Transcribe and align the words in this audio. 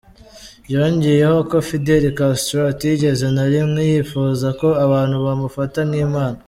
Yongeyeho 0.73 1.37
ko 1.49 1.57
Fidel 1.67 2.03
Castro 2.17 2.59
atigeze 2.71 3.25
na 3.35 3.45
rimwe 3.51 3.81
yifuza 3.91 4.47
ko 4.59 4.67
abantu 4.85 5.15
bamufata 5.25 5.79
nk'imana. 5.89 6.37